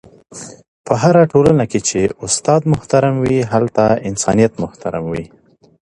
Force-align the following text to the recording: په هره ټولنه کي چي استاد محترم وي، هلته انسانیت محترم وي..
په 0.85 0.93
هره 1.01 1.23
ټولنه 1.31 1.63
کي 1.71 1.79
چي 1.87 2.01
استاد 2.25 2.61
محترم 2.73 3.15
وي، 3.23 3.39
هلته 3.51 3.83
انسانیت 4.09 4.53
محترم 4.63 5.03
وي.. 5.11 5.25